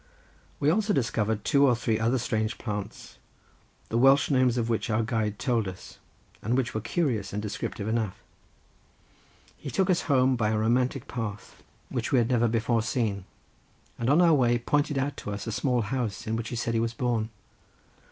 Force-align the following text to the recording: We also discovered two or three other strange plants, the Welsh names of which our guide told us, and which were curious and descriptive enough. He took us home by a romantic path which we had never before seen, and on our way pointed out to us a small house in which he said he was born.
We 0.59 0.71
also 0.71 0.93
discovered 0.93 1.43
two 1.45 1.63
or 1.67 1.75
three 1.75 1.99
other 1.99 2.17
strange 2.17 2.57
plants, 2.57 3.19
the 3.89 3.99
Welsh 3.99 4.31
names 4.31 4.57
of 4.57 4.67
which 4.67 4.89
our 4.89 5.03
guide 5.03 5.37
told 5.37 5.67
us, 5.67 5.99
and 6.41 6.57
which 6.57 6.73
were 6.73 6.81
curious 6.81 7.33
and 7.33 7.39
descriptive 7.39 7.87
enough. 7.87 8.17
He 9.57 9.69
took 9.69 9.91
us 9.91 10.09
home 10.09 10.35
by 10.35 10.49
a 10.49 10.57
romantic 10.57 11.07
path 11.07 11.61
which 11.89 12.11
we 12.11 12.17
had 12.17 12.29
never 12.29 12.47
before 12.47 12.81
seen, 12.81 13.25
and 13.99 14.09
on 14.09 14.23
our 14.23 14.33
way 14.33 14.57
pointed 14.57 14.97
out 14.97 15.17
to 15.17 15.29
us 15.29 15.45
a 15.45 15.51
small 15.51 15.81
house 15.81 16.25
in 16.25 16.35
which 16.35 16.49
he 16.49 16.55
said 16.55 16.73
he 16.73 16.79
was 16.79 16.95
born. 16.95 17.29